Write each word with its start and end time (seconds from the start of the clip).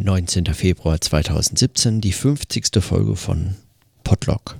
19. 0.00 0.46
Februar 0.54 1.00
2017, 1.00 2.00
die 2.00 2.12
50. 2.12 2.80
Folge 2.80 3.16
von 3.16 3.56
Podlog. 4.04 4.56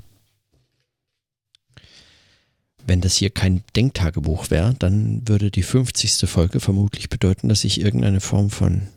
Wenn 2.84 3.00
das 3.00 3.14
hier 3.14 3.30
kein 3.30 3.62
Denktagebuch 3.76 4.50
wäre, 4.50 4.74
dann 4.74 5.28
würde 5.28 5.52
die 5.52 5.62
50. 5.62 6.28
Folge 6.28 6.58
vermutlich 6.58 7.08
bedeuten, 7.08 7.48
dass 7.48 7.62
ich 7.62 7.80
irgendeine 7.80 8.20
Form 8.20 8.50
von, 8.50 8.88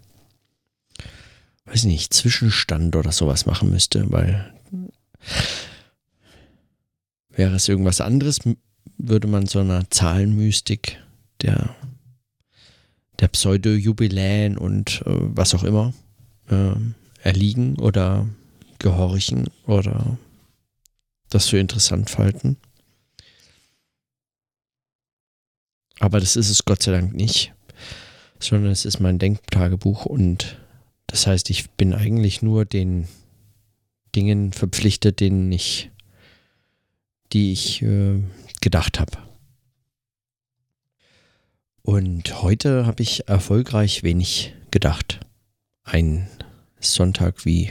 weiß 1.65 1.83
nicht, 1.83 2.12
Zwischenstand 2.12 2.96
oder 2.96 3.12
sowas 3.12 3.46
machen 3.46 3.69
müsste, 3.69 4.12
weil 4.12 4.51
wäre 7.29 7.53
es 7.55 7.67
irgendwas 7.67 8.01
anderes, 8.01 8.39
würde 8.97 9.28
man 9.28 9.46
so 9.46 9.60
einer 9.60 9.87
Zahlenmystik 9.92 10.97
der, 11.44 11.76
der 13.19 13.28
Pseudo-Jubiläen 13.28 14.58
und 14.58 15.03
äh, 15.05 15.12
was 15.19 15.53
auch 15.53 15.63
immer 15.63 15.94
äh, 16.52 16.76
erliegen 17.23 17.78
oder 17.80 18.28
gehorchen 18.80 19.48
oder 19.68 20.18
das 21.30 21.50
für 21.50 21.58
interessant 21.58 22.18
halten. 22.18 22.58
Aber 26.00 26.20
das 26.20 26.36
ist 26.36 26.50
es 26.50 26.66
Gott 26.66 26.82
sei 26.82 26.92
Dank 26.92 27.14
nicht, 27.14 27.54
sondern 28.40 28.72
es 28.72 28.86
ist 28.86 29.00
mein 29.00 29.20
Denktagebuch 29.20 30.06
und 30.06 30.58
das 31.08 31.28
heißt, 31.28 31.50
ich 31.50 31.70
bin 31.72 31.94
eigentlich 31.94 32.42
nur 32.42 32.66
den 32.66 33.08
Dingen 34.16 34.52
verpflichtet, 34.52 35.20
denen 35.20 35.52
ich, 35.52 35.92
die 37.34 37.52
ich 37.52 37.81
äh, 37.81 38.20
gedacht 38.62 39.00
habe. 39.00 39.18
Und 41.84 42.42
heute 42.42 42.86
habe 42.86 43.04
ich 43.04 43.28
erfolgreich 43.28 44.04
wenig 44.04 44.54
gedacht. 44.72 45.20
Ein 45.91 46.30
Sonntag 46.80 47.45
wie 47.45 47.70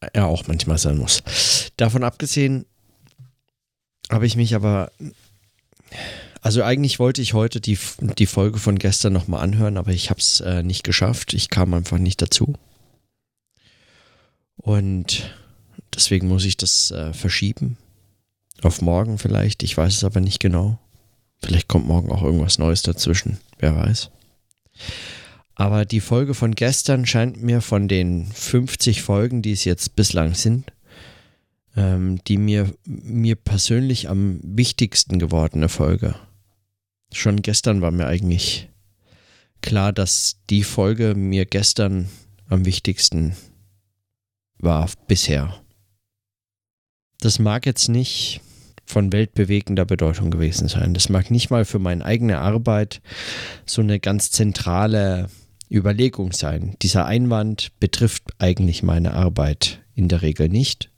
er 0.00 0.26
auch 0.26 0.46
manchmal 0.46 0.78
sein 0.78 0.96
muss. 0.96 1.22
Davon 1.76 2.02
abgesehen 2.02 2.64
habe 4.10 4.26
ich 4.26 4.36
mich 4.36 4.54
aber, 4.54 4.90
also 6.40 6.62
eigentlich 6.62 6.98
wollte 6.98 7.20
ich 7.20 7.34
heute 7.34 7.60
die, 7.60 7.78
die 8.16 8.26
Folge 8.26 8.58
von 8.58 8.78
gestern 8.78 9.12
nochmal 9.12 9.42
anhören, 9.42 9.76
aber 9.76 9.90
ich 9.90 10.08
habe 10.08 10.20
es 10.20 10.40
äh, 10.40 10.62
nicht 10.62 10.82
geschafft. 10.82 11.34
Ich 11.34 11.50
kam 11.50 11.74
einfach 11.74 11.98
nicht 11.98 12.22
dazu. 12.22 12.54
Und 14.56 15.30
deswegen 15.94 16.28
muss 16.28 16.46
ich 16.46 16.56
das 16.56 16.90
äh, 16.90 17.12
verschieben. 17.12 17.76
Auf 18.62 18.80
morgen 18.80 19.18
vielleicht, 19.18 19.62
ich 19.62 19.76
weiß 19.76 19.92
es 19.92 20.04
aber 20.04 20.20
nicht 20.20 20.40
genau. 20.40 20.78
Vielleicht 21.42 21.68
kommt 21.68 21.86
morgen 21.86 22.10
auch 22.10 22.22
irgendwas 22.22 22.58
Neues 22.58 22.80
dazwischen, 22.80 23.38
wer 23.58 23.76
weiß. 23.76 24.10
Aber 25.54 25.84
die 25.86 26.00
Folge 26.00 26.34
von 26.34 26.54
gestern 26.54 27.06
scheint 27.06 27.42
mir 27.42 27.62
von 27.62 27.88
den 27.88 28.26
50 28.26 29.02
Folgen, 29.02 29.40
die 29.40 29.52
es 29.52 29.64
jetzt 29.64 29.96
bislang 29.96 30.34
sind, 30.34 30.70
ähm, 31.76 32.20
die 32.26 32.36
mir, 32.36 32.72
mir 32.84 33.36
persönlich 33.36 34.08
am 34.08 34.38
wichtigsten 34.42 35.18
gewordene 35.18 35.70
Folge. 35.70 36.14
Schon 37.12 37.40
gestern 37.40 37.80
war 37.80 37.90
mir 37.90 38.06
eigentlich 38.06 38.68
klar, 39.62 39.92
dass 39.92 40.36
die 40.50 40.62
Folge 40.62 41.14
mir 41.14 41.46
gestern 41.46 42.08
am 42.48 42.66
wichtigsten 42.66 43.34
war 44.58 44.90
bisher. 45.08 45.62
Das 47.20 47.38
mag 47.38 47.64
jetzt 47.64 47.88
nicht 47.88 48.42
von 48.86 49.12
weltbewegender 49.12 49.84
Bedeutung 49.84 50.30
gewesen 50.30 50.68
sein. 50.68 50.94
Das 50.94 51.08
mag 51.08 51.30
nicht 51.30 51.50
mal 51.50 51.64
für 51.64 51.78
meine 51.78 52.04
eigene 52.04 52.38
Arbeit 52.38 53.02
so 53.66 53.82
eine 53.82 54.00
ganz 54.00 54.30
zentrale 54.30 55.28
Überlegung 55.70 56.32
sein. 56.32 56.76
Dieser 56.82 57.04
Einwand 57.04 57.78
betrifft 57.80 58.22
eigentlich 58.38 58.82
meine 58.82 59.12
Arbeit 59.12 59.80
in 59.94 60.08
der 60.08 60.22
Regel 60.22 60.48
nicht. 60.48 60.90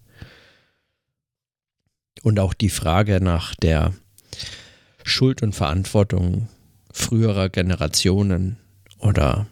Und 2.23 2.39
auch 2.39 2.53
die 2.53 2.69
Frage 2.69 3.21
nach 3.23 3.55
der 3.55 3.95
Schuld 5.03 5.43
und 5.43 5.55
Verantwortung 5.55 6.49
früherer 6.93 7.49
Generationen 7.49 8.59
oder 8.99 9.47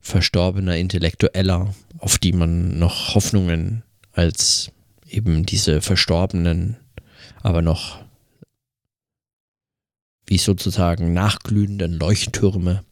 verstorbener 0.00 0.76
Intellektueller, 0.76 1.74
auf 1.98 2.18
die 2.18 2.32
man 2.32 2.78
noch 2.78 3.14
Hoffnungen 3.14 3.82
als 4.12 4.72
eben 5.08 5.46
diese 5.46 5.80
verstorbenen, 5.80 6.76
aber 7.42 7.62
noch 7.62 8.02
wie 10.26 10.38
sozusagen 10.38 11.12
nachglühenden 11.12 11.92
Leuchttürme 11.92 12.84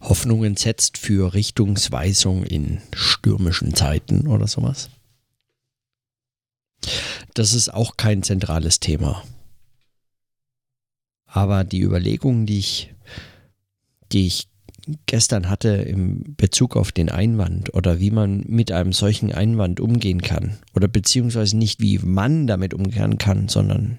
Hoffnungen 0.00 0.56
setzt 0.56 0.98
für 0.98 1.32
Richtungsweisung 1.32 2.44
in 2.44 2.80
stürmischen 2.92 3.74
Zeiten 3.74 4.26
oder 4.26 4.48
sowas. 4.48 4.90
Das 7.34 7.54
ist 7.54 7.72
auch 7.72 7.96
kein 7.96 8.22
zentrales 8.22 8.80
Thema. 8.80 9.22
Aber 11.26 11.64
die 11.64 11.80
Überlegungen, 11.80 12.46
die 12.46 12.58
ich, 12.58 12.94
die 14.10 14.26
ich 14.26 14.48
gestern 15.06 15.48
hatte 15.48 15.68
im 15.68 16.34
Bezug 16.36 16.76
auf 16.76 16.92
den 16.92 17.08
Einwand 17.08 17.74
oder 17.74 18.00
wie 18.00 18.10
man 18.10 18.44
mit 18.46 18.72
einem 18.72 18.92
solchen 18.92 19.32
Einwand 19.32 19.80
umgehen 19.80 20.22
kann 20.22 20.58
oder 20.74 20.88
beziehungsweise 20.88 21.56
nicht 21.56 21.80
wie 21.80 21.98
man 21.98 22.46
damit 22.46 22.74
umgehen 22.74 23.18
kann, 23.18 23.48
sondern 23.48 23.98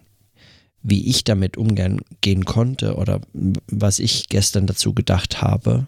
wie 0.81 1.07
ich 1.07 1.23
damit 1.23 1.55
umgehen 1.55 2.45
konnte 2.45 2.95
oder 2.95 3.21
was 3.33 3.99
ich 3.99 4.27
gestern 4.27 4.67
dazu 4.67 4.93
gedacht 4.93 5.41
habe, 5.41 5.87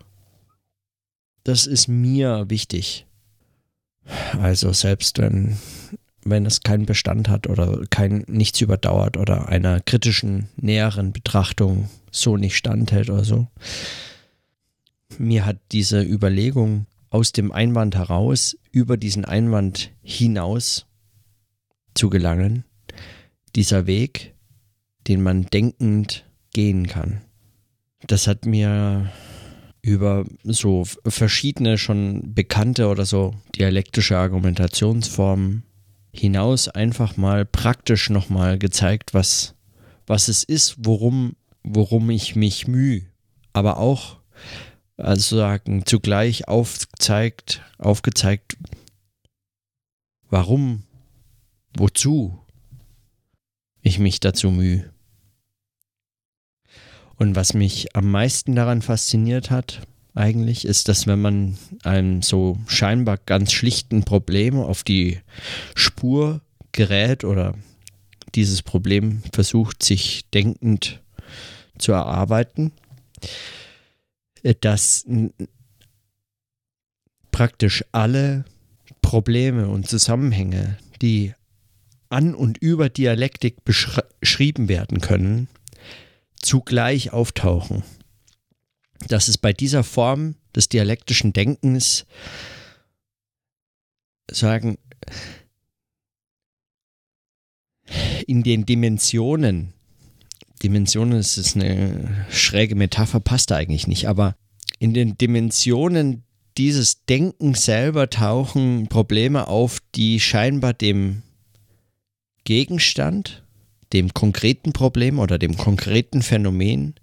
das 1.43 1.67
ist 1.67 1.87
mir 1.87 2.45
wichtig. 2.49 3.05
Also 4.39 4.71
selbst 4.71 5.19
wenn 5.19 5.57
wenn 6.25 6.45
es 6.47 6.61
keinen 6.61 6.87
Bestand 6.87 7.29
hat 7.29 7.47
oder 7.47 7.83
kein 7.91 8.25
nichts 8.27 8.59
überdauert 8.59 9.15
oder 9.15 9.47
einer 9.47 9.79
kritischen 9.79 10.49
näheren 10.57 11.13
Betrachtung 11.13 11.87
so 12.11 12.35
nicht 12.35 12.57
standhält 12.57 13.11
oder 13.11 13.23
so. 13.23 13.47
Mir 15.19 15.45
hat 15.45 15.57
diese 15.71 16.01
Überlegung 16.01 16.87
aus 17.09 17.31
dem 17.31 17.51
Einwand 17.51 17.95
heraus 17.95 18.57
über 18.71 18.97
diesen 18.97 19.25
Einwand 19.25 19.91
hinaus 20.01 20.85
zu 21.93 22.09
gelangen, 22.09 22.65
dieser 23.55 23.87
Weg, 23.87 24.35
den 25.07 25.23
man 25.23 25.45
denkend 25.45 26.25
gehen 26.53 26.87
kann. 26.87 27.21
Das 28.07 28.27
hat 28.27 28.45
mir 28.45 29.11
über 29.81 30.25
so 30.43 30.83
verschiedene 31.05 31.77
schon 31.77 32.33
bekannte 32.33 32.87
oder 32.87 33.05
so 33.05 33.35
dialektische 33.55 34.17
Argumentationsformen 34.17 35.63
hinaus 36.11 36.69
einfach 36.69 37.17
mal 37.17 37.45
praktisch 37.45 38.09
nochmal 38.09 38.57
gezeigt, 38.57 39.13
was, 39.13 39.55
was 40.07 40.27
es 40.27 40.43
ist, 40.43 40.75
worum, 40.79 41.35
worum 41.63 42.09
ich 42.09 42.35
mich 42.35 42.67
mühe. 42.67 43.03
Aber 43.53 43.77
auch, 43.77 44.17
also 44.97 45.37
sagen, 45.37 45.85
zugleich 45.85 46.47
aufgezeigt, 46.47 47.61
aufgezeigt, 47.77 48.57
warum, 50.29 50.83
wozu 51.77 52.39
ich 53.81 53.99
mich 53.99 54.19
dazu 54.19 54.51
mühe. 54.51 54.89
Und 57.17 57.35
was 57.35 57.53
mich 57.53 57.95
am 57.95 58.11
meisten 58.11 58.55
daran 58.55 58.81
fasziniert 58.81 59.51
hat, 59.51 59.81
eigentlich, 60.15 60.65
ist, 60.65 60.87
dass 60.87 61.07
wenn 61.07 61.21
man 61.21 61.57
einem 61.83 62.21
so 62.21 62.57
scheinbar 62.67 63.17
ganz 63.25 63.51
schlichten 63.51 64.03
Problem 64.03 64.57
auf 64.57 64.83
die 64.83 65.19
Spur 65.75 66.41
gerät 66.71 67.23
oder 67.23 67.53
dieses 68.33 68.61
Problem 68.61 69.21
versucht, 69.33 69.83
sich 69.83 70.25
denkend 70.33 71.01
zu 71.77 71.91
erarbeiten, 71.91 72.71
dass 74.53 75.05
praktisch 77.31 77.83
alle 77.91 78.45
Probleme 79.01 79.67
und 79.67 79.89
Zusammenhänge, 79.89 80.77
die 81.01 81.33
an 82.09 82.35
und 82.35 82.57
über 82.59 82.89
Dialektik 82.89 83.63
beschrieben 83.65 84.69
werden 84.69 85.01
können, 85.01 85.47
zugleich 86.41 87.11
auftauchen. 87.11 87.83
Dass 89.07 89.27
es 89.27 89.37
bei 89.37 89.51
dieser 89.51 89.83
Form 89.83 90.35
des 90.55 90.69
dialektischen 90.69 91.33
Denkens 91.33 92.05
sagen, 94.31 94.77
in 98.27 98.43
den 98.43 98.65
Dimensionen, 98.65 99.73
Dimensionen 100.63 101.19
ist 101.19 101.55
eine 101.55 102.25
schräge 102.29 102.75
Metapher, 102.75 103.19
passt 103.19 103.51
eigentlich 103.51 103.87
nicht, 103.87 104.07
aber 104.07 104.35
in 104.79 104.93
den 104.93 105.17
Dimensionen 105.17 106.23
dieses 106.57 107.05
Denkens 107.05 107.65
selber 107.65 108.09
tauchen 108.09 108.87
Probleme 108.87 109.47
auf, 109.47 109.79
die 109.95 110.19
scheinbar 110.19 110.73
dem 110.73 111.23
Gegenstand, 112.45 113.43
dem 113.91 114.13
konkreten 114.13 114.71
Problem 114.71 115.19
oder 115.19 115.37
dem 115.37 115.57
konkreten 115.57 116.21
Phänomen 116.21 116.95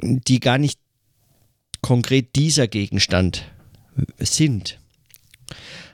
die 0.00 0.40
gar 0.40 0.58
nicht 0.58 0.78
konkret 1.80 2.36
dieser 2.36 2.68
Gegenstand 2.68 3.44
sind. 4.18 4.78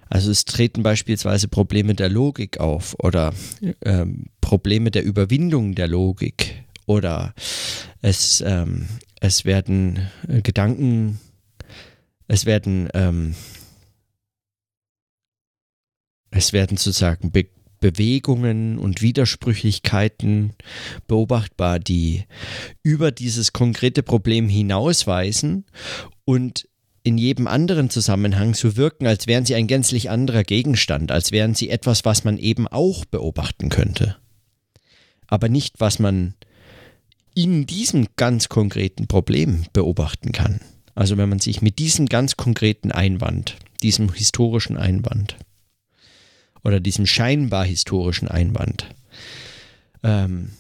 Also 0.09 0.31
es 0.31 0.45
treten 0.45 0.83
beispielsweise 0.83 1.49
Probleme 1.49 1.95
der 1.95 2.09
Logik 2.09 2.61
auf 2.61 2.97
oder 2.99 3.35
ähm, 3.85 4.27
Probleme 4.41 4.91
der 4.91 5.05
Überwindung 5.05 5.75
der 5.75 5.89
Logik 5.89 6.65
oder 6.87 7.35
es, 8.01 8.43
ähm, 8.47 8.89
es 9.21 9.45
werden 9.45 10.09
äh, 10.27 10.41
Gedanken, 10.43 11.21
es 12.27 12.47
werden 12.47 12.89
ähm, 12.95 13.35
es 16.31 16.53
werden 16.53 16.77
sozusagen 16.77 17.31
Be 17.31 17.47
Bewegungen 17.81 18.77
und 18.77 19.03
Widersprüchlichkeiten 19.03 20.53
beobachtbar, 21.07 21.79
die 21.79 22.25
über 22.83 23.13
dieses 23.13 23.53
konkrete 23.53 24.03
Problem 24.03 24.49
hinausweisen 24.49 25.65
und 26.25 26.69
in 27.09 27.19
jedem 27.19 27.47
anderen 27.47 27.89
Zusammenhang 27.89 28.55
so 28.55 28.77
wirken, 28.77 29.07
als 29.07 29.27
wären 29.27 29.47
sie 29.47 29.55
ein 29.55 29.67
gänzlich 29.67 30.11
anderer 30.11 30.45
Gegenstand, 30.45 31.11
als 31.11 31.33
wären 31.33 31.55
sie 31.55 31.71
etwas, 31.71 32.05
was 32.05 32.23
man 32.23 32.37
eben 32.37 32.69
auch 32.69 33.07
beobachten 33.07 33.71
könnte. 33.71 34.17
Aber 35.27 35.49
nicht, 35.49 35.81
was 35.81 35.99
man 35.99 36.35
in 37.35 37.67
diesem 37.67 38.09
ganz 38.17 38.49
konkreten 38.49 39.07
Problem 39.07 39.65
beobachten 39.73 40.33
kann. 40.33 40.61
Also 40.95 41.17
wenn 41.17 41.29
man 41.29 41.39
sich 41.39 41.63
mit 41.63 41.79
diesem 41.79 42.07
ganz 42.07 42.37
konkreten 42.37 42.93
Einwand, 42.93 43.57
diesem 43.83 44.13
historischen 44.13 44.77
Einwand 44.77 45.37
oder 46.65 46.79
diesem 46.79 47.07
scheinbar 47.07 47.65
historischen 47.65 48.29
Einwand, 48.29 48.87
ähm, 50.03 50.51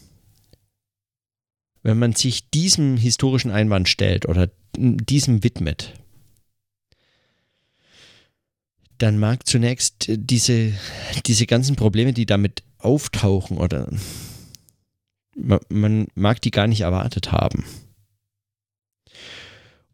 wenn 1.83 1.99
man 1.99 2.15
sich 2.15 2.49
diesem 2.50 2.97
historischen 2.97 3.50
Einwand 3.50 3.89
stellt 3.89 4.27
oder 4.27 4.49
diesem 4.77 5.43
widmet, 5.43 5.95
dann 8.99 9.19
mag 9.19 9.47
zunächst 9.47 10.06
diese, 10.09 10.75
diese 11.27 11.47
ganzen 11.47 11.77
Probleme, 11.77 12.12
die 12.12 12.27
damit 12.27 12.62
auftauchen 12.79 13.59
oder 13.59 13.89
man, 15.37 15.61
man 15.69 16.06
mag 16.15 16.43
die 16.43 16.50
gar 16.50 16.67
nicht 16.67 16.83
erwartet 16.83 17.33
haben. 17.33 17.65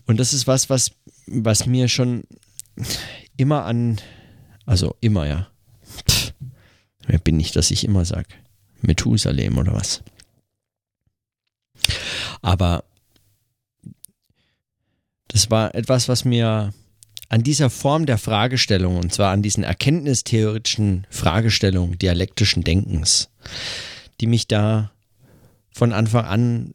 Und 0.06 0.18
das 0.18 0.32
ist 0.32 0.46
was, 0.46 0.68
was, 0.70 0.92
was 1.26 1.66
mir 1.66 1.88
schon 1.88 2.24
immer 3.36 3.64
an, 3.64 4.00
also 4.66 4.96
immer, 5.00 5.26
ja. 5.26 5.48
Pff, 6.08 6.34
wer 7.06 7.18
bin 7.18 7.40
ich, 7.40 7.52
dass 7.52 7.70
ich 7.70 7.84
immer 7.84 8.04
sage? 8.04 8.28
Methusalem 8.80 9.58
oder 9.58 9.72
was? 9.72 10.02
Aber 12.42 12.84
das 15.28 15.50
war 15.50 15.74
etwas, 15.74 16.08
was 16.08 16.24
mir 16.24 16.72
an 17.34 17.42
dieser 17.42 17.68
Form 17.68 18.06
der 18.06 18.16
Fragestellung, 18.16 18.96
und 18.96 19.12
zwar 19.12 19.32
an 19.32 19.42
diesen 19.42 19.64
erkenntnistheoretischen 19.64 21.04
Fragestellungen 21.10 21.98
dialektischen 21.98 22.62
Denkens, 22.62 23.28
die 24.20 24.28
mich 24.28 24.46
da 24.46 24.92
von 25.72 25.92
Anfang 25.92 26.26
an 26.26 26.72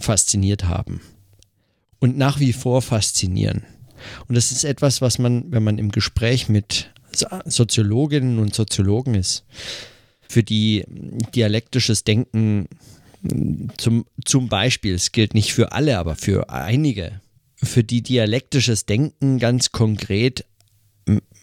fasziniert 0.00 0.64
haben 0.64 1.00
und 2.00 2.18
nach 2.18 2.40
wie 2.40 2.52
vor 2.52 2.82
faszinieren. 2.82 3.62
Und 4.26 4.34
das 4.34 4.50
ist 4.50 4.64
etwas, 4.64 5.00
was 5.00 5.20
man, 5.20 5.44
wenn 5.52 5.62
man 5.62 5.78
im 5.78 5.92
Gespräch 5.92 6.48
mit 6.48 6.90
Soziologinnen 7.44 8.40
und 8.40 8.52
Soziologen 8.52 9.14
ist, 9.14 9.44
für 10.28 10.42
die 10.42 10.86
dialektisches 11.36 12.02
Denken 12.02 12.66
zum, 13.76 14.06
zum 14.24 14.48
Beispiel, 14.48 14.94
es 14.94 15.12
gilt 15.12 15.34
nicht 15.34 15.52
für 15.52 15.70
alle, 15.70 15.98
aber 15.98 16.16
für 16.16 16.50
einige, 16.50 17.20
für 17.62 17.84
die 17.84 18.02
dialektisches 18.02 18.86
Denken 18.86 19.38
ganz 19.38 19.72
konkret 19.72 20.44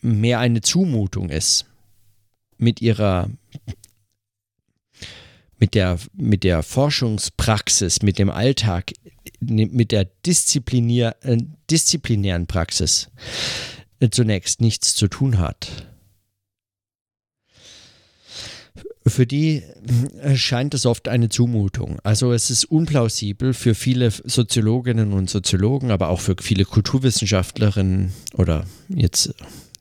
mehr 0.02 0.40
eine 0.40 0.62
Zumutung 0.62 1.30
ist. 1.30 1.66
Mit 2.58 2.82
ihrer 2.82 3.30
mit 5.60 5.74
der, 5.74 5.98
mit 6.14 6.44
der 6.44 6.62
Forschungspraxis, 6.62 8.02
mit 8.04 8.20
dem 8.20 8.30
Alltag, 8.30 8.94
mit 9.40 9.92
der 9.92 10.06
Disziplinier, 10.06 11.16
äh, 11.22 11.38
disziplinären 11.70 12.48
Praxis 12.48 13.10
äh, 14.00 14.10
zunächst 14.10 14.62
nichts 14.62 14.94
zu 14.94 15.08
tun 15.08 15.40
hat. 15.40 15.87
Für 19.10 19.26
die 19.26 19.64
äh, 20.22 20.36
scheint 20.36 20.74
es 20.74 20.86
oft 20.86 21.08
eine 21.08 21.30
Zumutung. 21.30 22.00
Also 22.04 22.34
es 22.34 22.50
ist 22.50 22.66
unplausibel 22.66 23.54
für 23.54 23.76
viele 23.76 24.12
Soziologinnen 24.12 25.14
und 25.14 25.30
Soziologen, 25.30 25.92
aber 25.92 26.10
auch 26.10 26.20
für 26.20 26.36
viele 26.42 26.66
Kulturwissenschaftlerinnen 26.66 28.14
oder 28.34 28.66
jetzt 28.90 29.34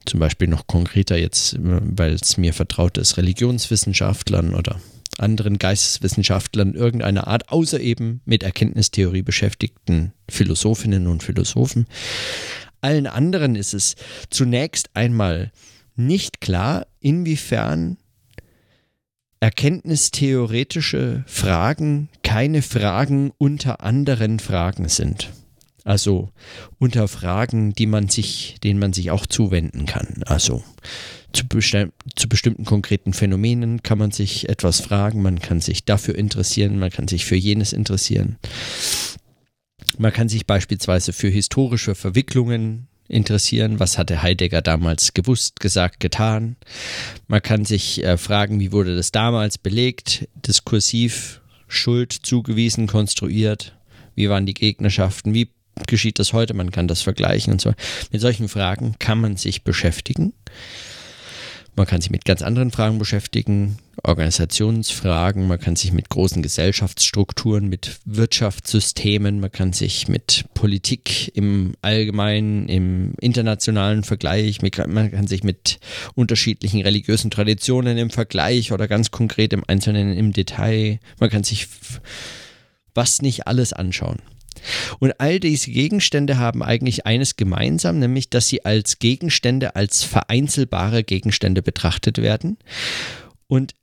zum 0.05 0.20
Beispiel 0.20 0.49
noch 0.49 0.67
konkreter 0.67 1.19
jetzt, 1.19 1.55
äh, 1.55 1.58
weil 1.62 2.14
es 2.14 2.37
mir 2.37 2.55
vertraut 2.55 2.99
ist, 2.99 3.17
Religionswissenschaftlern 3.17 4.55
oder 4.55 4.81
anderen 5.19 5.58
Geisteswissenschaftlern 5.58 6.75
irgendeiner 6.75 7.26
Art, 7.26 7.49
außer 7.50 7.81
eben 7.81 8.20
mit 8.25 8.43
Erkenntnistheorie 8.43 9.22
beschäftigten 9.22 10.12
Philosophinnen 10.29 11.06
und 11.06 11.22
Philosophen. 11.22 11.87
Allen 12.81 13.06
anderen 13.06 13.56
ist 13.56 13.75
es 13.75 13.96
zunächst 14.31 14.90
einmal 14.94 15.50
nicht 15.96 16.40
klar, 16.40 16.87
inwiefern 17.00 17.96
erkenntnistheoretische 19.40 21.24
Fragen 21.26 22.08
keine 22.22 22.62
Fragen 22.62 23.32
unter 23.38 23.82
anderen 23.82 24.38
Fragen 24.38 24.88
sind. 24.88 25.30
Also 25.84 26.30
unter 26.78 27.06
Fragen, 27.06 27.72
die 27.72 27.86
man 27.86 28.08
sich, 28.08 28.56
denen 28.64 28.80
man 28.80 28.92
sich 28.92 29.12
auch 29.12 29.24
zuwenden 29.24 29.86
kann. 29.86 30.22
Also 30.26 30.64
zu, 31.32 31.46
besti 31.46 31.86
zu 32.16 32.28
bestimmten 32.28 32.64
konkreten 32.64 33.12
Phänomenen 33.12 33.84
kann 33.84 33.98
man 33.98 34.10
sich 34.10 34.48
etwas 34.48 34.80
fragen, 34.80 35.22
man 35.22 35.38
kann 35.38 35.60
sich 35.60 35.84
dafür 35.84 36.16
interessieren, 36.16 36.78
man 36.78 36.90
kann 36.90 37.06
sich 37.06 37.24
für 37.24 37.36
jenes 37.36 37.72
interessieren. 37.72 38.36
Man 39.98 40.12
kann 40.12 40.28
sich 40.28 40.46
beispielsweise 40.46 41.12
für 41.12 41.28
historische 41.28 41.94
Verwicklungen 41.94 42.88
interessieren. 43.08 43.81
Was 43.81 43.99
hatte 43.99 44.23
Heidegger 44.23 44.62
damals 44.62 45.14
gewusst, 45.14 45.61
gesagt, 45.61 46.00
getan? 46.00 46.56
Man 47.29 47.43
kann 47.43 47.64
sich 47.64 48.03
äh, 48.05 48.17
fragen, 48.17 48.61
wie 48.61 48.73
wurde 48.73 48.97
das 48.97 49.12
damals 49.12 49.58
belegt, 49.58 50.29
diskursiv, 50.35 51.41
Schuld 51.69 52.12
zugewiesen, 52.12 52.87
konstruiert? 52.87 53.76
Wie 54.14 54.29
waren 54.29 54.47
die 54.47 54.55
Gegnerschaften? 54.55 55.35
Wie 55.35 55.50
geschieht 55.87 56.19
das 56.19 56.32
heute? 56.32 56.55
Man 56.55 56.70
kann 56.70 56.88
das 56.88 57.03
vergleichen 57.03 57.53
und 57.53 57.61
so. 57.61 57.73
Mit 58.11 58.20
solchen 58.20 58.48
Fragen 58.48 58.94
kann 58.98 59.20
man 59.20 59.36
sich 59.36 59.63
beschäftigen. 59.63 60.32
Man 61.76 61.86
kann 61.86 62.00
sich 62.00 62.10
mit 62.10 62.24
ganz 62.24 62.40
anderen 62.40 62.70
Fragen 62.70 62.98
beschäftigen, 62.98 63.76
Organisationsfragen, 64.02 65.46
man 65.46 65.60
kann 65.60 65.76
sich 65.76 65.92
mit 65.92 66.08
großen 66.08 66.42
Gesellschaftsstrukturen, 66.42 67.68
mit 67.68 68.00
Wirtschaftssystemen, 68.06 69.40
man 69.40 69.52
kann 69.52 69.74
sich 69.74 70.08
mit 70.08 70.46
Politik 70.54 71.36
im 71.36 71.74
allgemeinen, 71.82 72.68
im 72.70 73.12
internationalen 73.20 74.04
Vergleich, 74.04 74.62
man 74.62 75.10
kann 75.10 75.26
sich 75.26 75.44
mit 75.44 75.78
unterschiedlichen 76.14 76.80
religiösen 76.80 77.30
Traditionen 77.30 77.98
im 77.98 78.08
Vergleich 78.08 78.72
oder 78.72 78.88
ganz 78.88 79.10
konkret 79.10 79.52
im 79.52 79.62
Einzelnen 79.66 80.16
im 80.16 80.32
Detail, 80.32 80.98
man 81.20 81.28
kann 81.28 81.44
sich 81.44 81.68
was 82.94 83.20
nicht 83.20 83.46
alles 83.46 83.74
anschauen. 83.74 84.22
Und 84.98 85.20
all 85.20 85.41
diese 85.41 85.70
Gegenstände 85.70 86.39
haben 86.39 86.63
eigentlich 86.63 87.06
eines 87.06 87.36
gemeinsam, 87.36 87.98
nämlich 87.98 88.31
dass 88.31 88.48
sie 88.48 88.65
als 88.65 88.98
Gegenstände, 88.98 89.77
als 89.77 90.03
vereinzelbare 90.03 91.05
Gegenstände 91.05 91.63
betrachtet 91.63 92.19
werden. 92.19 92.58
Und 93.48 93.75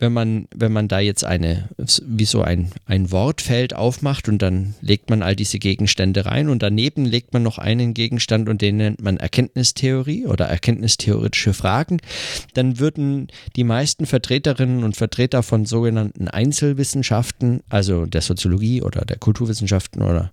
wenn 0.00 0.12
man, 0.12 0.48
wenn 0.54 0.72
man 0.72 0.88
da 0.88 0.98
jetzt 0.98 1.24
eine, 1.24 1.68
wie 1.76 2.24
so 2.24 2.42
ein, 2.42 2.72
ein 2.86 3.10
Wortfeld 3.10 3.74
aufmacht 3.74 4.28
und 4.28 4.40
dann 4.40 4.74
legt 4.80 5.10
man 5.10 5.22
all 5.22 5.36
diese 5.36 5.58
Gegenstände 5.58 6.24
rein 6.24 6.48
und 6.48 6.62
daneben 6.62 7.04
legt 7.04 7.32
man 7.34 7.42
noch 7.42 7.58
einen 7.58 7.92
Gegenstand 7.92 8.48
und 8.48 8.62
den 8.62 8.78
nennt 8.78 9.02
man 9.02 9.18
Erkenntnistheorie 9.18 10.26
oder 10.26 10.46
erkenntnistheoretische 10.46 11.52
Fragen, 11.52 11.98
dann 12.54 12.78
würden 12.78 13.28
die 13.56 13.64
meisten 13.64 14.06
Vertreterinnen 14.06 14.84
und 14.84 14.96
Vertreter 14.96 15.42
von 15.42 15.66
sogenannten 15.66 16.28
Einzelwissenschaften, 16.28 17.62
also 17.68 18.06
der 18.06 18.22
Soziologie 18.22 18.82
oder 18.82 19.04
der 19.04 19.18
Kulturwissenschaften 19.18 20.02
oder 20.02 20.32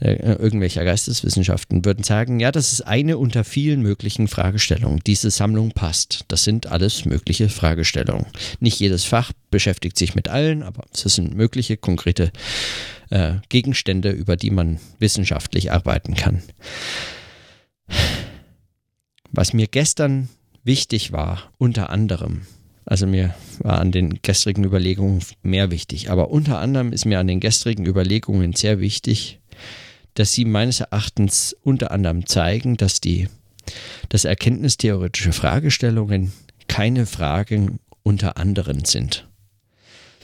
äh, 0.00 0.14
irgendwelcher 0.14 0.84
Geisteswissenschaften, 0.84 1.84
würden 1.84 2.02
sagen, 2.02 2.40
ja, 2.40 2.50
das 2.50 2.72
ist 2.72 2.82
eine 2.82 3.16
unter 3.18 3.44
vielen 3.44 3.80
möglichen 3.80 4.26
Fragestellungen. 4.26 5.00
Diese 5.06 5.30
Sammlung 5.30 5.70
passt. 5.70 6.24
Das 6.28 6.42
sind 6.42 6.66
alles 6.66 7.04
mögliche 7.04 7.48
Fragestellungen. 7.48 8.26
Nicht 8.58 8.80
jedes 8.80 9.03
jedes 9.04 9.06
Fach 9.06 9.32
beschäftigt 9.50 9.98
sich 9.98 10.14
mit 10.14 10.28
allen, 10.28 10.62
aber 10.62 10.84
es 10.92 11.00
sind 11.02 11.34
mögliche 11.34 11.76
konkrete 11.76 12.32
äh, 13.10 13.34
Gegenstände, 13.48 14.10
über 14.10 14.36
die 14.36 14.50
man 14.50 14.78
wissenschaftlich 14.98 15.72
arbeiten 15.72 16.14
kann. 16.14 16.42
Was 19.30 19.52
mir 19.52 19.66
gestern 19.66 20.28
wichtig 20.64 21.12
war, 21.12 21.52
unter 21.58 21.90
anderem, 21.90 22.42
also 22.86 23.06
mir 23.06 23.34
war 23.58 23.78
an 23.78 23.92
den 23.92 24.20
gestrigen 24.22 24.64
Überlegungen 24.64 25.20
mehr 25.42 25.70
wichtig, 25.70 26.10
aber 26.10 26.30
unter 26.30 26.58
anderem 26.58 26.92
ist 26.92 27.04
mir 27.04 27.18
an 27.18 27.26
den 27.26 27.40
gestrigen 27.40 27.86
Überlegungen 27.86 28.54
sehr 28.54 28.80
wichtig, 28.80 29.40
dass 30.14 30.32
sie 30.32 30.44
meines 30.44 30.80
Erachtens 30.80 31.54
unter 31.62 31.90
anderem 31.90 32.26
zeigen, 32.26 32.76
dass 32.76 33.00
die 33.00 33.28
dass 34.10 34.26
erkenntnistheoretische 34.26 35.32
Fragestellungen 35.32 36.32
keine 36.68 37.06
Fragen 37.06 37.78
unter 38.04 38.36
anderen 38.36 38.84
sind, 38.84 39.28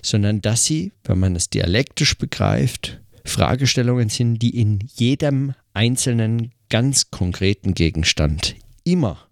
sondern 0.02 0.40
dass 0.40 0.64
sie, 0.64 0.92
wenn 1.02 1.18
man 1.18 1.34
es 1.34 1.50
dialektisch 1.50 2.16
begreift, 2.16 3.00
Fragestellungen 3.24 4.08
sind, 4.08 4.38
die 4.38 4.56
in 4.60 4.78
jedem 4.94 5.54
einzelnen 5.74 6.52
ganz 6.68 7.10
konkreten 7.10 7.74
Gegenstand 7.74 8.54
immer 8.84 9.26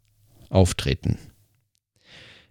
auftreten. 0.48 1.18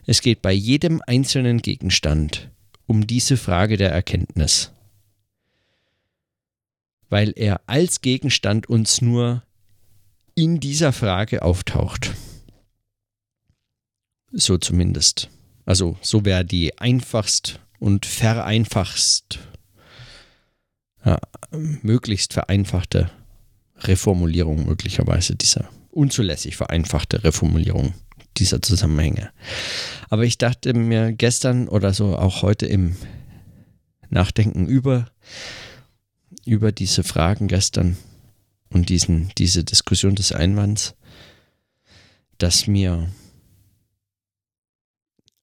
Es 0.06 0.22
geht 0.22 0.42
bei 0.42 0.54
jedem 0.54 1.02
einzelnen 1.06 1.62
Gegenstand 1.62 2.50
um 2.86 3.06
diese 3.06 3.36
Frage 3.36 3.76
der 3.76 3.92
Erkenntnis, 3.92 4.72
weil 7.10 7.34
er 7.36 7.62
als 7.68 8.02
Gegenstand 8.02 8.68
uns 8.68 9.02
nur 9.02 9.44
in 10.36 10.60
dieser 10.60 10.94
Frage 10.94 11.42
auftaucht. 11.42 12.14
So 14.32 14.58
zumindest. 14.58 15.30
Also 15.68 15.98
so 16.02 16.26
wäre 16.26 16.44
die 16.44 16.76
einfachst 16.80 17.60
und 17.78 18.08
vereinfachst, 18.08 19.38
ja, 21.06 21.20
möglichst 21.84 22.34
vereinfachte 22.34 23.12
Reformulierung 23.82 24.66
möglicherweise 24.66 25.36
dieser 25.36 25.70
unzulässig 25.92 26.58
vereinfachte 26.58 27.24
Reformulierung 27.24 27.94
dieser 28.38 28.64
Zusammenhänge. 28.64 29.30
Aber 30.10 30.24
ich 30.24 30.40
dachte 30.40 30.74
mir 30.74 31.14
gestern 31.14 31.68
oder 31.68 31.94
so 31.94 32.18
auch 32.18 32.42
heute 32.42 32.66
im 32.66 32.96
Nachdenken 34.10 34.66
über, 34.66 35.12
über 36.46 36.72
diese 36.72 37.04
Fragen 37.04 37.48
gestern, 37.48 37.98
und 38.70 38.90
diesen, 38.90 39.32
diese 39.38 39.64
Diskussion 39.64 40.16
des 40.16 40.32
Einwands, 40.32 40.96
dass 42.38 42.68
mir, 42.68 43.10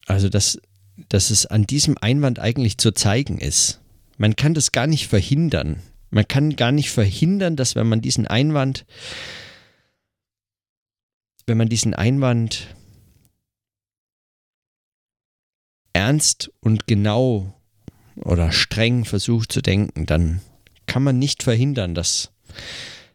also 0.06 0.28
dass, 0.28 0.60
dass 1.08 1.30
es 1.30 1.46
an 1.46 1.66
diesem 1.66 1.96
Einwand 1.98 2.38
eigentlich 2.38 2.78
zu 2.78 2.92
zeigen 2.92 3.38
ist. 3.38 3.80
Man 4.16 4.36
kann 4.36 4.54
das 4.54 4.72
gar 4.72 4.86
nicht 4.86 5.08
verhindern. 5.08 5.82
Man 6.10 6.28
kann 6.28 6.56
gar 6.56 6.72
nicht 6.72 6.90
verhindern, 6.90 7.56
dass 7.56 7.74
wenn 7.74 7.88
man 7.88 8.00
diesen 8.00 8.26
Einwand, 8.26 8.84
wenn 11.46 11.58
man 11.58 11.68
diesen 11.68 11.94
Einwand 11.94 12.68
ernst 15.92 16.50
und 16.60 16.86
genau 16.86 17.54
oder 18.16 18.52
streng 18.52 19.04
versucht 19.04 19.50
zu 19.50 19.60
denken, 19.60 20.06
dann 20.06 20.40
kann 20.86 21.02
man 21.02 21.18
nicht 21.18 21.42
verhindern, 21.42 21.94
dass 21.94 22.30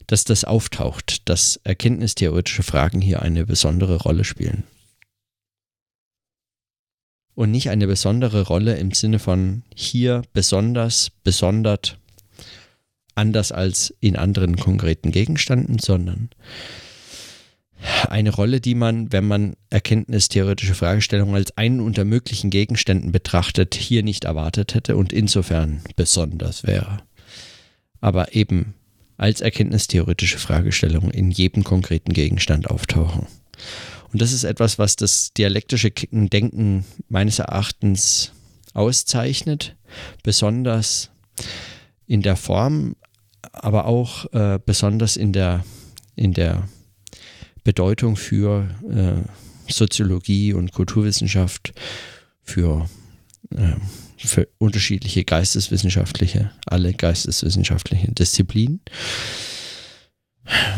dass 0.09 0.23
das 0.23 0.43
auftaucht, 0.43 1.29
dass 1.29 1.59
erkenntnistheoretische 1.63 2.63
Fragen 2.63 2.99
hier 2.99 3.21
eine 3.21 3.45
besondere 3.45 3.97
Rolle 3.97 4.23
spielen. 4.23 4.63
Und 7.39 7.51
nicht 7.51 7.69
eine 7.69 7.87
besondere 7.87 8.45
Rolle 8.45 8.75
im 8.75 8.91
Sinne 8.91 9.17
von 9.17 9.63
hier 9.73 10.23
besonders, 10.33 11.09
besondert, 11.23 11.97
anders 13.15 13.53
als 13.53 13.95
in 14.01 14.17
anderen 14.17 14.57
konkreten 14.57 15.09
Gegenständen, 15.11 15.79
sondern 15.79 16.31
eine 18.09 18.31
Rolle, 18.31 18.59
die 18.59 18.75
man, 18.75 19.13
wenn 19.13 19.25
man 19.25 19.55
erkenntnistheoretische 19.69 20.75
Fragestellungen 20.75 21.33
als 21.33 21.55
einen 21.57 21.79
unter 21.79 22.03
möglichen 22.03 22.49
Gegenständen 22.49 23.13
betrachtet, 23.13 23.73
hier 23.73 24.03
nicht 24.03 24.25
erwartet 24.25 24.73
hätte 24.73 24.97
und 24.97 25.13
insofern 25.13 25.79
besonders 25.95 26.67
wäre. 26.67 27.03
Aber 28.01 28.35
eben 28.35 28.73
als 29.15 29.39
erkenntnistheoretische 29.39 30.39
Fragestellungen 30.39 31.11
in 31.11 31.31
jedem 31.31 31.63
konkreten 31.63 32.11
Gegenstand 32.11 32.69
auftauchen. 32.69 33.27
Und 34.11 34.21
das 34.21 34.31
ist 34.31 34.43
etwas, 34.43 34.79
was 34.79 34.95
das 34.95 35.33
dialektische 35.33 35.91
Denken 35.91 36.85
meines 37.09 37.39
Erachtens 37.39 38.31
auszeichnet, 38.73 39.75
besonders 40.23 41.11
in 42.07 42.21
der 42.21 42.35
Form, 42.35 42.95
aber 43.51 43.85
auch 43.85 44.31
äh, 44.33 44.59
besonders 44.63 45.15
in 45.15 45.33
der, 45.33 45.63
in 46.15 46.33
der 46.33 46.67
Bedeutung 47.63 48.15
für 48.15 48.69
äh, 48.89 49.71
Soziologie 49.71 50.53
und 50.53 50.71
Kulturwissenschaft, 50.71 51.73
für 52.43 52.89
äh, 53.55 53.75
für 54.27 54.47
unterschiedliche 54.57 55.23
geisteswissenschaftliche, 55.23 56.51
alle 56.65 56.93
geisteswissenschaftlichen 56.93 58.15
Disziplinen, 58.15 58.81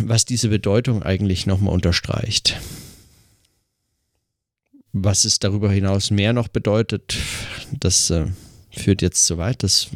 was 0.02 0.26
diese 0.26 0.50
Bedeutung 0.50 1.02
eigentlich 1.02 1.48
nochmal 1.48 1.74
unterstreicht. 1.74 2.60
Was 4.94 5.26
es 5.26 5.40
darüber 5.40 5.72
hinaus 5.72 6.12
mehr 6.12 6.34
noch 6.34 6.50
bedeutet, 6.50 7.18
das 7.72 8.10
äh, 8.10 8.28
führt 8.70 9.02
jetzt 9.02 9.26
zu 9.26 9.38
weit, 9.38 9.64
das, 9.64 9.90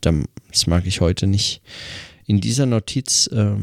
das 0.00 0.66
mag 0.66 0.86
ich 0.86 1.00
heute 1.00 1.26
nicht 1.26 1.62
in 2.24 2.40
dieser 2.40 2.66
Notiz 2.66 3.26
äh, 3.28 3.56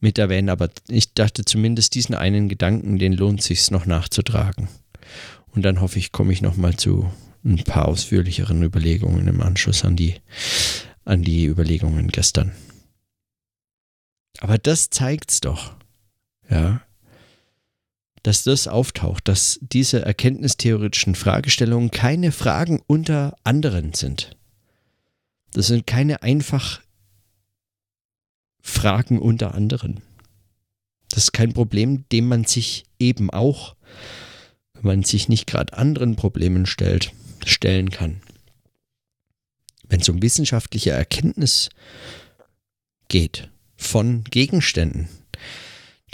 mit 0.00 0.18
erwähnen, 0.18 0.50
aber 0.50 0.70
ich 0.88 1.14
dachte 1.14 1.44
zumindest 1.44 1.94
diesen 1.94 2.14
einen 2.14 2.48
Gedanken, 2.48 2.98
den 2.98 3.12
lohnt 3.12 3.42
sich 3.42 3.70
noch 3.70 3.86
nachzutragen. 3.86 4.68
Und 5.52 5.62
dann 5.62 5.80
hoffe 5.80 5.98
ich, 5.98 6.12
komme 6.12 6.32
ich 6.32 6.42
nochmal 6.42 6.76
zu 6.76 7.10
ein 7.44 7.62
paar 7.64 7.88
ausführlicheren 7.88 8.62
Überlegungen 8.62 9.28
im 9.28 9.40
Anschluss 9.40 9.84
an 9.84 9.96
die, 9.96 10.16
an 11.04 11.22
die 11.22 11.46
Überlegungen 11.46 12.08
gestern. 12.08 12.52
Aber 14.40 14.58
das 14.58 14.90
zeigt's 14.90 15.40
doch, 15.40 15.74
ja, 16.48 16.82
dass 18.22 18.42
das 18.42 18.68
auftaucht, 18.68 19.28
dass 19.28 19.58
diese 19.60 20.04
erkenntnistheoretischen 20.04 21.14
Fragestellungen 21.14 21.90
keine 21.90 22.32
Fragen 22.32 22.82
unter 22.86 23.36
anderen 23.44 23.92
sind. 23.92 24.36
Das 25.52 25.66
sind 25.66 25.86
keine 25.86 26.22
einfach 26.22 26.80
Fragen 28.60 29.18
unter 29.20 29.54
anderen. 29.54 30.00
Das 31.10 31.24
ist 31.24 31.32
kein 31.32 31.52
Problem, 31.52 32.08
dem 32.10 32.26
man 32.26 32.44
sich 32.44 32.84
eben 32.98 33.30
auch, 33.30 33.76
wenn 34.72 34.84
man 34.84 35.02
sich 35.04 35.28
nicht 35.28 35.46
gerade 35.46 35.76
anderen 35.76 36.16
Problemen 36.16 36.64
stellt, 36.64 37.12
stellen 37.44 37.90
kann. 37.90 38.22
Wenn 39.86 40.00
es 40.00 40.08
um 40.08 40.22
wissenschaftliche 40.22 40.90
Erkenntnis 40.90 41.68
geht 43.08 43.50
von 43.76 44.24
Gegenständen, 44.24 45.08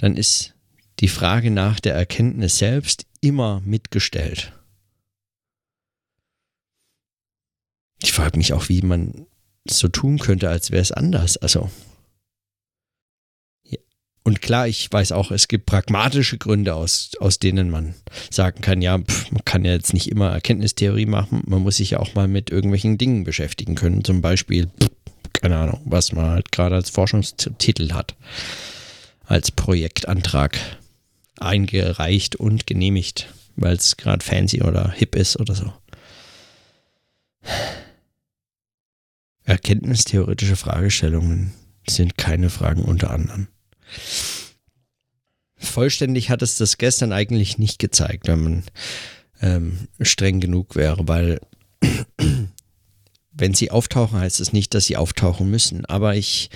dann 0.00 0.16
ist 0.16 0.54
die 1.00 1.08
Frage 1.08 1.50
nach 1.50 1.78
der 1.78 1.94
Erkenntnis 1.94 2.56
selbst 2.58 3.06
immer 3.20 3.60
mitgestellt. 3.64 4.52
Ich 8.02 8.12
frage 8.12 8.38
mich 8.38 8.54
auch, 8.54 8.68
wie 8.70 8.80
man 8.80 9.26
so 9.68 9.88
tun 9.88 10.18
könnte, 10.18 10.48
als 10.48 10.70
wäre 10.70 10.80
es 10.80 10.90
anders. 10.90 11.36
Also 11.36 11.70
und 14.22 14.42
klar, 14.42 14.68
ich 14.68 14.90
weiß 14.90 15.12
auch, 15.12 15.30
es 15.30 15.48
gibt 15.48 15.66
pragmatische 15.66 16.38
Gründe, 16.38 16.74
aus, 16.74 17.12
aus 17.20 17.38
denen 17.38 17.70
man 17.70 17.94
sagen 18.30 18.60
kann, 18.60 18.82
ja, 18.82 18.98
pf, 18.98 19.30
man 19.32 19.44
kann 19.44 19.64
ja 19.64 19.72
jetzt 19.72 19.94
nicht 19.94 20.10
immer 20.10 20.30
Erkenntnistheorie 20.30 21.06
machen, 21.06 21.42
man 21.46 21.62
muss 21.62 21.78
sich 21.78 21.90
ja 21.90 22.00
auch 22.00 22.14
mal 22.14 22.28
mit 22.28 22.50
irgendwelchen 22.50 22.98
Dingen 22.98 23.24
beschäftigen 23.24 23.74
können. 23.74 24.04
Zum 24.04 24.20
Beispiel, 24.20 24.66
pf, 24.66 24.90
keine 25.32 25.56
Ahnung, 25.56 25.80
was 25.84 26.12
man 26.12 26.26
halt 26.26 26.52
gerade 26.52 26.74
als 26.74 26.90
Forschungstitel 26.90 27.92
hat, 27.92 28.14
als 29.30 29.52
Projektantrag 29.52 30.58
eingereicht 31.38 32.34
und 32.34 32.66
genehmigt, 32.66 33.32
weil 33.54 33.76
es 33.76 33.96
gerade 33.96 34.24
fancy 34.24 34.62
oder 34.62 34.90
hip 34.90 35.14
ist 35.14 35.38
oder 35.38 35.54
so. 35.54 35.72
Erkenntnistheoretische 39.44 40.56
Fragestellungen 40.56 41.54
sind 41.88 42.18
keine 42.18 42.50
Fragen 42.50 42.82
unter 42.82 43.10
anderem. 43.10 43.46
Vollständig 45.56 46.28
hat 46.28 46.42
es 46.42 46.58
das 46.58 46.76
gestern 46.76 47.12
eigentlich 47.12 47.56
nicht 47.56 47.78
gezeigt, 47.78 48.26
wenn 48.26 48.42
man 48.42 48.64
ähm, 49.40 49.88
streng 50.00 50.40
genug 50.40 50.74
wäre, 50.74 51.06
weil 51.06 51.40
wenn 53.32 53.54
sie 53.54 53.70
auftauchen, 53.70 54.18
heißt 54.18 54.40
es 54.40 54.52
nicht, 54.52 54.74
dass 54.74 54.86
sie 54.86 54.96
auftauchen 54.96 55.48
müssen. 55.48 55.84
Aber 55.86 56.16
ich, 56.16 56.50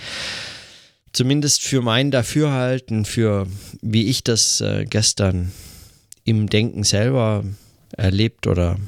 zumindest 1.15 1.63
für 1.63 1.81
mein 1.81 2.11
Dafürhalten, 2.11 3.07
für 3.07 3.47
wie 3.81 4.09
ich 4.09 4.23
das 4.23 4.61
äh, 4.61 4.85
gestern 4.85 5.53
im 6.25 6.51
Denken 6.51 6.85
selber 6.85 7.45
erlebt 7.93 8.47
oder 8.47 8.79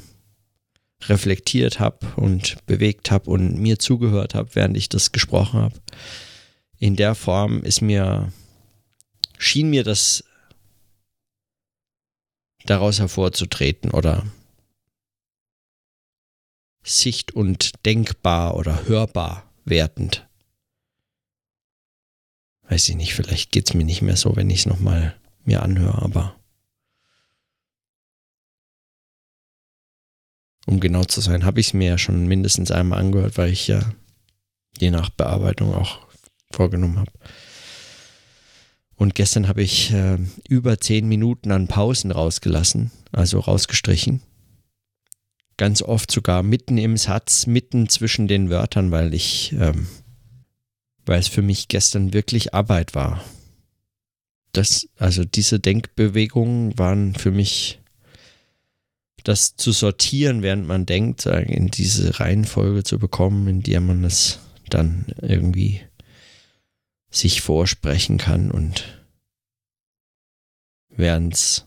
reflektiert 1.05 1.79
habe 1.79 2.05
und 2.17 2.57
bewegt 2.65 3.11
habe 3.11 3.29
und 3.29 3.57
mir 3.57 3.79
zugehört 3.79 4.35
habe, 4.35 4.49
während 4.53 4.75
ich 4.75 4.89
das 4.89 5.11
gesprochen 5.11 5.61
habe, 5.61 5.75
in 6.79 6.95
der 6.95 7.15
Form 7.15 7.63
ist 7.63 7.81
mir, 7.81 8.31
schien 9.37 9.69
mir 9.69 9.83
das 9.83 10.23
daraus 12.65 12.99
hervorzutreten 12.99 13.91
oder 13.91 14.25
sicht- 16.83 17.31
und 17.31 17.85
denkbar 17.85 18.55
oder 18.55 18.87
hörbar 18.87 19.49
wertend. 19.63 20.26
Weiß 22.69 22.89
ich 22.89 22.95
nicht, 22.95 23.13
vielleicht 23.13 23.51
geht 23.51 23.69
es 23.69 23.73
mir 23.73 23.85
nicht 23.85 24.01
mehr 24.01 24.17
so, 24.17 24.35
wenn 24.35 24.49
ich 24.49 24.59
es 24.59 24.65
nochmal 24.65 25.15
mir 25.45 25.63
anhöre, 25.63 26.01
aber 26.01 26.35
um 30.65 30.79
genau 30.79 31.05
zu 31.05 31.21
sein, 31.21 31.45
habe 31.45 31.61
ich 31.61 31.67
es 31.67 31.73
mir 31.73 31.87
ja 31.87 31.97
schon 31.97 32.27
mindestens 32.27 32.71
einmal 32.71 32.99
angehört, 32.99 33.37
weil 33.37 33.51
ich 33.51 33.67
ja 33.67 33.81
je 34.77 34.91
nach 34.91 35.09
Bearbeitung 35.09 35.73
auch 35.73 35.99
vorgenommen 36.51 36.99
habe. 36.99 37.11
Und 38.95 39.15
gestern 39.15 39.47
habe 39.47 39.61
ich 39.61 39.93
äh, 39.93 40.17
über 40.49 40.79
zehn 40.79 41.07
Minuten 41.07 41.51
an 41.51 41.67
Pausen 41.67 42.11
rausgelassen, 42.11 42.91
also 43.11 43.39
rausgestrichen. 43.39 44.21
Ganz 45.55 45.81
oft 45.81 46.11
sogar 46.11 46.43
mitten 46.43 46.77
im 46.77 46.97
Satz, 46.97 47.47
mitten 47.47 47.89
zwischen 47.89 48.27
den 48.27 48.49
Wörtern, 48.49 48.91
weil 48.91 49.13
ich, 49.13 49.53
ähm, 49.53 49.87
weil 51.07 51.19
es 51.19 51.27
für 51.27 51.41
mich 51.41 51.67
gestern 51.67 52.13
wirklich 52.13 52.53
Arbeit 52.53 52.93
war. 52.93 53.23
Das, 54.51 54.87
also 54.97 55.23
diese 55.23 55.59
Denkbewegungen 55.59 56.77
waren 56.77 57.15
für 57.15 57.31
mich 57.31 57.79
das 59.23 59.55
zu 59.55 59.71
sortieren, 59.71 60.41
während 60.41 60.67
man 60.67 60.85
denkt, 60.85 61.25
in 61.25 61.67
diese 61.67 62.19
Reihenfolge 62.19 62.83
zu 62.83 62.97
bekommen, 62.97 63.47
in 63.47 63.61
der 63.61 63.81
man 63.81 64.03
es 64.03 64.39
dann 64.69 65.05
irgendwie 65.21 65.81
sich 67.09 67.41
vorsprechen 67.41 68.17
kann 68.17 68.51
und 68.51 69.05
während 70.89 71.33
es 71.33 71.65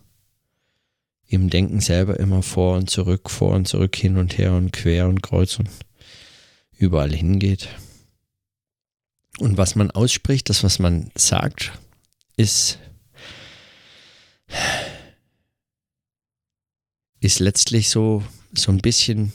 im 1.27 1.49
Denken 1.49 1.81
selber 1.81 2.19
immer 2.19 2.43
vor 2.43 2.77
und 2.77 2.91
zurück, 2.91 3.31
vor 3.31 3.53
und 3.53 3.69
zurück, 3.69 3.95
hin 3.95 4.17
und 4.17 4.37
her 4.37 4.55
und 4.55 4.73
quer 4.73 5.07
und 5.07 5.23
kreuz 5.23 5.59
und 5.59 5.69
überall 6.77 7.13
hingeht. 7.13 7.69
Und 9.41 9.57
was 9.57 9.75
man 9.75 9.91
ausspricht, 9.91 10.51
das, 10.51 10.63
was 10.63 10.79
man 10.79 11.11
sagt, 11.15 11.73
ist 12.37 12.79
ist 17.21 17.39
letztlich 17.39 17.89
so, 17.89 18.23
so 18.53 18.71
ein 18.71 18.79
bisschen, 18.79 19.33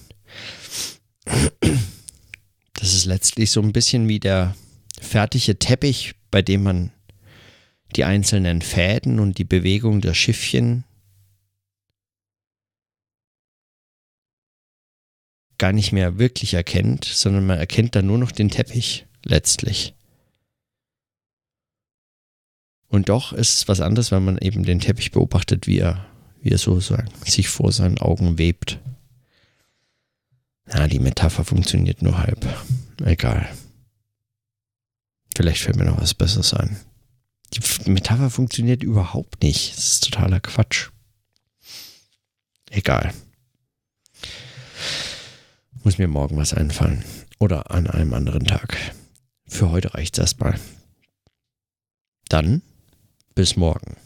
das 2.74 2.94
ist 2.94 3.06
letztlich 3.06 3.52
so 3.52 3.62
ein 3.62 3.74
bisschen 3.74 4.08
wie 4.08 4.20
der 4.20 4.56
fertige 5.00 5.58
Teppich, 5.58 6.16
bei 6.32 6.42
dem 6.42 6.64
man 6.64 6.92
die 7.96 8.04
einzelnen 8.04 8.62
Fäden 8.62 9.20
und 9.20 9.38
die 9.38 9.44
Bewegung 9.44 10.02
der 10.02 10.14
Schiffchen 10.14 10.84
gar 15.58 15.72
nicht 15.72 15.94
mehr 15.94 16.20
wirklich 16.20 16.54
erkennt, 16.54 17.06
sondern 17.06 17.46
man 17.46 17.58
erkennt 17.58 17.96
dann 17.96 18.08
nur 18.08 18.18
noch 18.18 18.32
den 18.32 18.50
Teppich 18.50 19.06
letztlich. 19.26 19.94
Und 22.88 23.10
doch 23.10 23.34
ist 23.34 23.58
es 23.58 23.68
was 23.68 23.82
anderes, 23.82 24.12
wenn 24.12 24.24
man 24.24 24.38
eben 24.38 24.64
den 24.64 24.80
Teppich 24.80 25.12
beobachtet, 25.12 25.68
wie 25.68 25.80
er 25.80 26.06
wie 26.46 26.52
er 26.52 26.60
so 26.60 26.80
sagen, 26.80 27.10
sich 27.26 27.50
vor 27.50 27.72
seinen 27.72 27.98
Augen 27.98 28.38
webt. 28.38 28.78
Ja, 30.72 30.88
die 30.88 31.00
Metapher 31.00 31.44
funktioniert 31.44 32.04
nur 32.04 32.20
halb. 32.20 32.46
Egal. 33.04 33.50
Vielleicht 35.36 35.64
fällt 35.64 35.78
mir 35.78 35.86
noch 35.86 36.00
was 36.00 36.14
Besseres 36.14 36.54
ein. 36.54 36.80
Die 37.52 37.90
Metapher 37.90 38.30
funktioniert 38.30 38.84
überhaupt 38.84 39.42
nicht. 39.42 39.76
Das 39.76 39.94
ist 39.94 40.04
totaler 40.04 40.40
Quatsch. 40.40 40.92
Egal. 42.70 43.12
Muss 45.84 45.98
mir 45.98 46.08
morgen 46.08 46.38
was 46.38 46.54
einfallen. 46.54 47.04
Oder 47.40 47.72
an 47.72 47.88
einem 47.88 48.14
anderen 48.14 48.46
Tag. 48.46 48.78
Für 49.48 49.72
heute 49.72 49.94
reicht 49.94 50.18
es 50.18 50.22
erstmal. 50.22 50.60
Dann 52.30 52.62
bis 53.36 53.56
morgen. 53.56 53.98